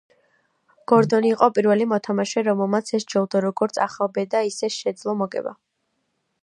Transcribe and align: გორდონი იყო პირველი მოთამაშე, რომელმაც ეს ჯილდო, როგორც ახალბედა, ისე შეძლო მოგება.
გორდონი 0.91 1.29
იყო 1.33 1.49
პირველი 1.57 1.87
მოთამაშე, 1.91 2.43
რომელმაც 2.47 2.91
ეს 2.99 3.07
ჯილდო, 3.15 3.43
როგორც 3.47 3.79
ახალბედა, 3.87 4.43
ისე 4.53 4.73
შეძლო 4.79 5.19
მოგება. 5.23 5.57